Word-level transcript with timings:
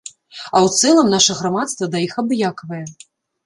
А 0.35 0.57
ў 0.61 0.67
цэлым 0.79 1.11
наша 1.15 1.37
грамадства 1.43 1.93
да 1.95 2.05
іх 2.09 2.19
абыякавае. 2.25 2.85